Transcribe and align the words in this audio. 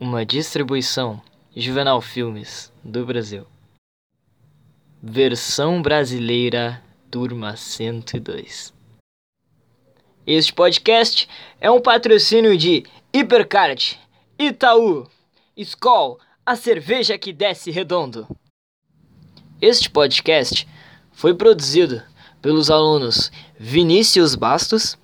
Uma 0.00 0.24
distribuição 0.24 1.20
Juvenal 1.56 2.00
Filmes 2.00 2.72
do 2.84 3.04
Brasil. 3.04 3.44
Versão 5.02 5.82
brasileira, 5.82 6.80
turma 7.10 7.56
102. 7.56 8.72
Este 10.24 10.52
podcast 10.52 11.28
é 11.60 11.68
um 11.68 11.80
patrocínio 11.80 12.56
de 12.56 12.84
Hipercard, 13.12 13.98
Itaú, 14.38 15.10
Skol, 15.56 16.20
a 16.46 16.54
cerveja 16.54 17.18
que 17.18 17.32
desce 17.32 17.72
redondo. 17.72 18.28
Este 19.60 19.90
podcast 19.90 20.68
foi 21.10 21.34
produzido 21.34 22.00
pelos 22.40 22.70
alunos 22.70 23.32
Vinícius 23.58 24.36
Bastos, 24.36 24.96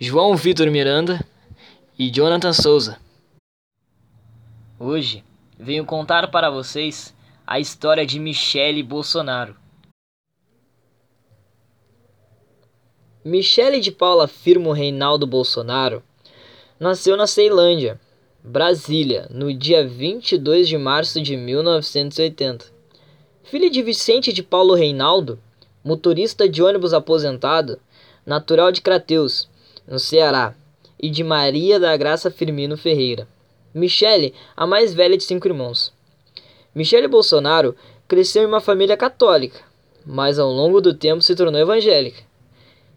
João 0.00 0.34
Vitor 0.34 0.68
Miranda 0.68 1.24
e 1.96 2.10
Jonathan 2.10 2.52
Souza. 2.52 2.98
Hoje 4.84 5.22
venho 5.56 5.84
contar 5.84 6.28
para 6.28 6.50
vocês 6.50 7.14
a 7.46 7.60
história 7.60 8.04
de 8.04 8.18
Michele 8.18 8.82
Bolsonaro. 8.82 9.54
Michele 13.24 13.78
de 13.78 13.92
Paula 13.92 14.26
Firmo 14.26 14.72
Reinaldo 14.72 15.24
Bolsonaro 15.24 16.02
nasceu 16.80 17.16
na 17.16 17.28
Ceilândia, 17.28 18.00
Brasília, 18.42 19.28
no 19.30 19.54
dia 19.54 19.86
22 19.86 20.66
de 20.66 20.76
março 20.76 21.22
de 21.22 21.36
1980. 21.36 22.66
Filha 23.44 23.70
de 23.70 23.80
Vicente 23.84 24.32
de 24.32 24.42
Paulo 24.42 24.74
Reinaldo, 24.74 25.38
motorista 25.84 26.48
de 26.48 26.60
ônibus 26.60 26.92
aposentado, 26.92 27.78
natural 28.26 28.72
de 28.72 28.80
Crateus, 28.80 29.48
no 29.86 30.00
Ceará, 30.00 30.56
e 30.98 31.08
de 31.08 31.22
Maria 31.22 31.78
da 31.78 31.96
Graça 31.96 32.32
Firmino 32.32 32.76
Ferreira. 32.76 33.28
Michele, 33.74 34.34
a 34.56 34.66
mais 34.66 34.92
velha 34.92 35.16
de 35.16 35.24
cinco 35.24 35.48
irmãos. 35.48 35.92
Michele 36.74 37.08
Bolsonaro 37.08 37.74
cresceu 38.06 38.42
em 38.42 38.46
uma 38.46 38.60
família 38.60 38.96
católica, 38.96 39.60
mas 40.04 40.38
ao 40.38 40.50
longo 40.50 40.80
do 40.80 40.92
tempo 40.92 41.22
se 41.22 41.34
tornou 41.34 41.60
evangélica. 41.60 42.22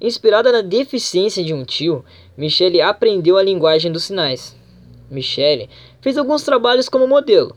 Inspirada 0.00 0.50
na 0.50 0.62
deficiência 0.62 1.44
de 1.44 1.54
um 1.54 1.64
tio, 1.64 2.04
Michele 2.36 2.80
aprendeu 2.80 3.36
a 3.36 3.42
linguagem 3.42 3.92
dos 3.92 4.04
sinais. 4.04 4.56
Michele 5.10 5.68
fez 6.00 6.16
alguns 6.16 6.42
trabalhos 6.42 6.88
como 6.88 7.06
modelo, 7.06 7.54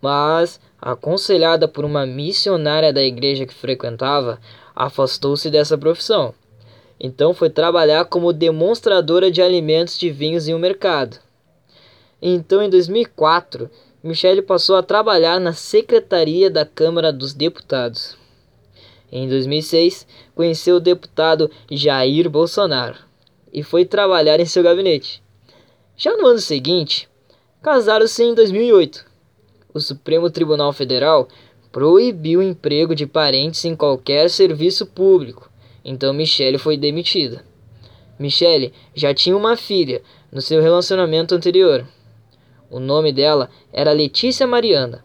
mas, 0.00 0.58
aconselhada 0.80 1.68
por 1.68 1.84
uma 1.84 2.06
missionária 2.06 2.92
da 2.92 3.02
igreja 3.02 3.44
que 3.44 3.54
frequentava, 3.54 4.40
afastou-se 4.74 5.50
dessa 5.50 5.76
profissão. 5.76 6.34
Então 6.98 7.32
foi 7.32 7.50
trabalhar 7.50 8.06
como 8.06 8.32
demonstradora 8.32 9.30
de 9.30 9.42
alimentos 9.42 9.98
de 9.98 10.10
vinhos 10.10 10.48
em 10.48 10.54
um 10.54 10.58
mercado. 10.58 11.18
Então, 12.22 12.62
em 12.62 12.68
2004, 12.68 13.70
Michele 14.02 14.42
passou 14.42 14.76
a 14.76 14.82
trabalhar 14.82 15.38
na 15.40 15.52
secretaria 15.52 16.50
da 16.50 16.64
Câmara 16.64 17.12
dos 17.12 17.34
Deputados. 17.34 18.16
Em 19.12 19.28
2006, 19.28 20.06
conheceu 20.34 20.76
o 20.76 20.80
deputado 20.80 21.50
Jair 21.70 22.30
Bolsonaro 22.30 22.96
e 23.52 23.62
foi 23.62 23.84
trabalhar 23.84 24.38
em 24.38 24.46
seu 24.46 24.62
gabinete. 24.62 25.22
Já 25.96 26.16
no 26.16 26.26
ano 26.26 26.38
seguinte, 26.38 27.08
casaram-se 27.62 28.22
em 28.22 28.34
2008. 28.34 29.04
O 29.74 29.80
Supremo 29.80 30.30
Tribunal 30.30 30.72
Federal 30.72 31.28
proibiu 31.72 32.40
o 32.40 32.42
emprego 32.42 32.94
de 32.94 33.06
parentes 33.06 33.64
em 33.64 33.76
qualquer 33.76 34.30
serviço 34.30 34.86
público, 34.86 35.50
então 35.84 36.12
Michele 36.12 36.58
foi 36.58 36.76
demitida. 36.76 37.44
Michele 38.18 38.72
já 38.94 39.14
tinha 39.14 39.36
uma 39.36 39.56
filha 39.56 40.02
no 40.30 40.40
seu 40.40 40.60
relacionamento 40.60 41.34
anterior. 41.34 41.86
O 42.70 42.78
nome 42.78 43.12
dela 43.12 43.50
era 43.72 43.92
Letícia 43.92 44.46
Mariana, 44.46 45.04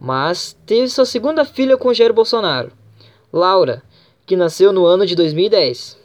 mas 0.00 0.58
teve 0.66 0.88
sua 0.88 1.06
segunda 1.06 1.44
filha 1.44 1.76
com 1.76 1.94
Jair 1.94 2.12
Bolsonaro, 2.12 2.72
Laura, 3.32 3.82
que 4.26 4.36
nasceu 4.36 4.72
no 4.72 4.84
ano 4.84 5.06
de 5.06 5.14
2010. 5.14 5.96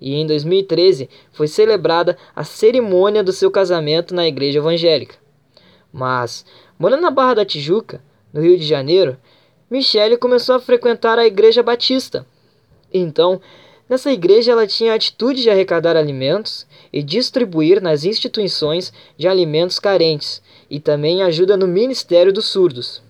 E 0.00 0.14
em 0.14 0.26
2013 0.26 1.10
foi 1.30 1.46
celebrada 1.46 2.16
a 2.34 2.42
cerimônia 2.42 3.22
do 3.22 3.32
seu 3.32 3.50
casamento 3.50 4.14
na 4.14 4.26
igreja 4.26 4.60
evangélica. 4.60 5.16
Mas, 5.92 6.46
morando 6.78 7.02
na 7.02 7.10
Barra 7.10 7.34
da 7.34 7.44
Tijuca, 7.44 8.02
no 8.32 8.40
Rio 8.40 8.56
de 8.56 8.66
Janeiro, 8.66 9.18
Michele 9.70 10.16
começou 10.16 10.54
a 10.54 10.60
frequentar 10.60 11.18
a 11.18 11.26
igreja 11.26 11.62
batista. 11.62 12.26
Então, 12.92 13.40
Nessa 13.90 14.12
igreja, 14.12 14.52
ela 14.52 14.68
tinha 14.68 14.92
a 14.92 14.94
atitude 14.94 15.42
de 15.42 15.50
arrecadar 15.50 15.96
alimentos 15.96 16.64
e 16.92 17.02
distribuir 17.02 17.82
nas 17.82 18.04
instituições 18.04 18.92
de 19.16 19.26
alimentos 19.26 19.80
carentes 19.80 20.40
e 20.70 20.78
também 20.78 21.24
ajuda 21.24 21.56
no 21.56 21.66
Ministério 21.66 22.32
dos 22.32 22.44
Surdos. 22.44 23.02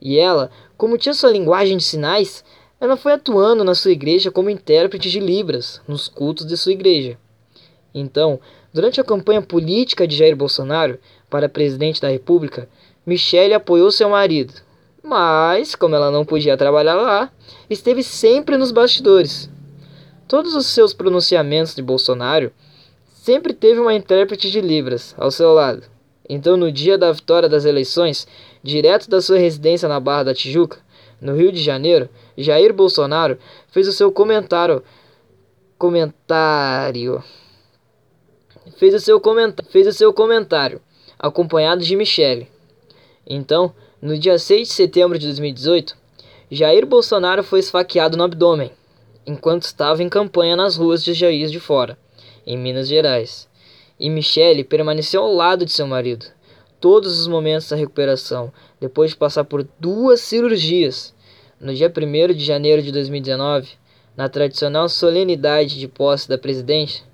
E 0.00 0.16
ela, 0.16 0.48
como 0.76 0.96
tinha 0.96 1.12
sua 1.12 1.32
linguagem 1.32 1.76
de 1.76 1.82
sinais, 1.82 2.44
ela 2.80 2.96
foi 2.96 3.14
atuando 3.14 3.64
na 3.64 3.74
sua 3.74 3.90
igreja 3.90 4.30
como 4.30 4.48
intérprete 4.48 5.10
de 5.10 5.18
Libras 5.18 5.80
nos 5.88 6.06
cultos 6.06 6.46
de 6.46 6.56
sua 6.56 6.70
igreja. 6.70 7.18
Então, 7.92 8.38
durante 8.72 9.00
a 9.00 9.04
campanha 9.04 9.42
política 9.42 10.06
de 10.06 10.16
Jair 10.16 10.36
Bolsonaro 10.36 11.00
para 11.28 11.48
presidente 11.48 12.00
da 12.00 12.08
República, 12.08 12.68
Michele 13.04 13.54
apoiou 13.54 13.90
seu 13.90 14.08
marido, 14.08 14.54
mas, 15.02 15.74
como 15.74 15.96
ela 15.96 16.12
não 16.12 16.24
podia 16.24 16.56
trabalhar 16.56 16.94
lá, 16.94 17.32
esteve 17.68 18.04
sempre 18.04 18.56
nos 18.56 18.70
bastidores 18.70 19.50
todos 20.32 20.54
os 20.54 20.64
seus 20.68 20.94
pronunciamentos 20.94 21.74
de 21.74 21.82
Bolsonaro, 21.82 22.50
sempre 23.06 23.52
teve 23.52 23.78
uma 23.78 23.92
intérprete 23.92 24.50
de 24.50 24.62
Libras 24.62 25.14
ao 25.18 25.30
seu 25.30 25.52
lado. 25.52 25.82
Então, 26.26 26.56
no 26.56 26.72
dia 26.72 26.96
da 26.96 27.12
vitória 27.12 27.50
das 27.50 27.66
eleições, 27.66 28.26
direto 28.62 29.10
da 29.10 29.20
sua 29.20 29.36
residência 29.36 29.86
na 29.90 30.00
Barra 30.00 30.22
da 30.22 30.34
Tijuca, 30.34 30.78
no 31.20 31.36
Rio 31.36 31.52
de 31.52 31.62
Janeiro, 31.62 32.08
Jair 32.34 32.72
Bolsonaro 32.72 33.36
fez 33.68 33.86
o 33.86 33.92
seu 33.92 34.10
comentário 34.10 34.82
comentário 35.76 37.22
fez 38.78 38.94
o 38.94 39.00
seu 39.00 39.20
comentário 39.20 39.70
fez 39.70 39.86
o 39.86 39.92
seu 39.92 40.14
comentário 40.14 40.80
acompanhado 41.18 41.82
de 41.82 41.94
Michele. 41.94 42.48
Então, 43.26 43.74
no 44.00 44.16
dia 44.16 44.38
6 44.38 44.66
de 44.66 44.72
setembro 44.72 45.18
de 45.18 45.26
2018, 45.26 45.94
Jair 46.50 46.86
Bolsonaro 46.86 47.44
foi 47.44 47.60
esfaqueado 47.60 48.16
no 48.16 48.24
abdômen 48.24 48.72
enquanto 49.26 49.62
estava 49.62 50.02
em 50.02 50.08
campanha 50.08 50.56
nas 50.56 50.76
ruas 50.76 51.04
de 51.04 51.14
Juiz 51.14 51.50
de 51.50 51.60
Fora, 51.60 51.98
em 52.46 52.56
Minas 52.58 52.88
Gerais. 52.88 53.48
E 53.98 54.10
Michele 54.10 54.64
permaneceu 54.64 55.22
ao 55.22 55.32
lado 55.32 55.64
de 55.64 55.72
seu 55.72 55.86
marido 55.86 56.26
todos 56.82 57.20
os 57.20 57.28
momentos 57.28 57.68
da 57.68 57.76
recuperação, 57.76 58.52
depois 58.80 59.12
de 59.12 59.16
passar 59.16 59.44
por 59.44 59.64
duas 59.78 60.20
cirurgias. 60.20 61.14
No 61.60 61.72
dia 61.72 61.86
1 61.88 62.34
de 62.34 62.44
janeiro 62.44 62.82
de 62.82 62.90
2019, 62.90 63.68
na 64.16 64.28
tradicional 64.28 64.88
solenidade 64.88 65.78
de 65.78 65.86
posse 65.86 66.28
da 66.28 66.36
presidente, 66.36 67.04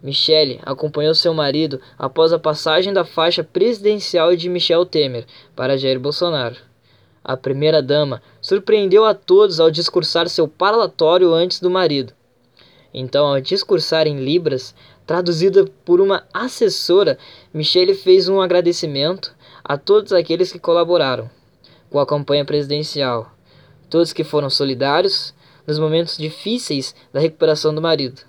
Michele 0.00 0.60
acompanhou 0.62 1.12
seu 1.12 1.34
marido 1.34 1.80
após 1.98 2.32
a 2.32 2.38
passagem 2.38 2.92
da 2.92 3.04
faixa 3.04 3.42
presidencial 3.42 4.36
de 4.36 4.48
Michel 4.48 4.86
Temer 4.86 5.26
para 5.56 5.76
Jair 5.76 5.98
Bolsonaro. 5.98 6.67
A 7.24 7.36
primeira-dama 7.36 8.22
surpreendeu 8.40 9.04
a 9.04 9.14
todos 9.14 9.60
ao 9.60 9.70
discursar 9.70 10.28
seu 10.28 10.48
parlatório 10.48 11.32
antes 11.32 11.60
do 11.60 11.70
marido. 11.70 12.12
Então, 12.92 13.26
ao 13.26 13.40
discursar 13.40 14.06
em 14.06 14.18
Libras, 14.18 14.74
traduzida 15.06 15.64
por 15.84 16.00
uma 16.00 16.24
assessora, 16.32 17.18
Michele 17.52 17.94
fez 17.94 18.28
um 18.28 18.40
agradecimento 18.40 19.34
a 19.62 19.76
todos 19.76 20.12
aqueles 20.12 20.50
que 20.50 20.58
colaboraram 20.58 21.30
com 21.90 21.98
a 21.98 22.06
campanha 22.06 22.44
presidencial, 22.44 23.30
todos 23.88 24.12
que 24.12 24.24
foram 24.24 24.50
solidários 24.50 25.34
nos 25.66 25.78
momentos 25.78 26.16
difíceis 26.16 26.94
da 27.12 27.20
recuperação 27.20 27.74
do 27.74 27.82
marido. 27.82 28.22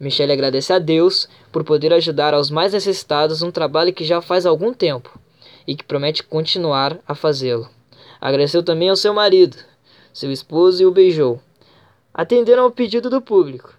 Michele 0.00 0.32
agradece 0.32 0.72
a 0.72 0.78
Deus 0.78 1.28
por 1.50 1.64
poder 1.64 1.92
ajudar 1.92 2.32
aos 2.32 2.50
mais 2.50 2.72
necessitados 2.72 3.42
um 3.42 3.50
trabalho 3.50 3.92
que 3.92 4.04
já 4.04 4.20
faz 4.22 4.46
algum 4.46 4.72
tempo 4.72 5.18
e 5.66 5.74
que 5.74 5.84
promete 5.84 6.22
continuar 6.22 6.98
a 7.06 7.14
fazê-lo. 7.14 7.68
Agradeceu 8.20 8.62
também 8.62 8.88
ao 8.90 8.96
seu 8.96 9.14
marido, 9.14 9.56
seu 10.12 10.30
esposo, 10.32 10.82
e 10.82 10.86
o 10.86 10.90
beijou. 10.90 11.40
Atenderam 12.12 12.64
ao 12.64 12.70
pedido 12.70 13.08
do 13.08 13.20
público. 13.20 13.74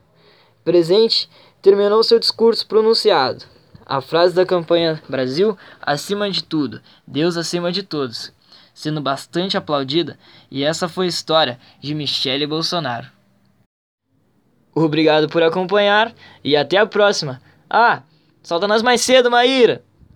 Presente, 0.64 1.30
terminou 1.62 2.04
seu 2.04 2.20
discurso 2.20 2.66
pronunciado. 2.68 3.44
A 3.86 4.02
frase 4.02 4.36
da 4.36 4.46
campanha 4.46 5.02
Brasil 5.10 5.58
acima 5.82 6.30
de 6.30 6.44
tudo, 6.44 6.80
Deus 7.08 7.36
acima 7.36 7.72
de 7.72 7.82
todos, 7.82 8.32
sendo 8.74 9.02
bastante 9.02 9.58
aplaudida, 9.58 10.18
e 10.52 10.64
essa 10.64 10.88
foi 10.88 11.08
a 11.08 11.10
história 11.10 11.60
de 11.82 11.96
Michele 11.96 12.46
Bolsonaro. 12.46 13.08
Obrigado 14.76 15.28
por 15.28 15.42
acompanhar 15.42 16.14
e 16.44 16.56
até 16.56 16.78
a 16.78 16.86
próxima. 16.86 17.42
Ah, 17.70 18.04
solta 18.44 18.68
nós 18.68 18.84
mais 18.84 19.02
cedo, 19.02 19.32
Maíra! 19.32 19.84